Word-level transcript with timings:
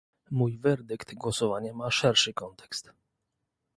Mój 0.31 0.57
werdykt 0.57 1.13
głosowania 1.13 1.73
ma 1.73 1.91
szerszy 1.91 2.33
kontekst 2.33 2.93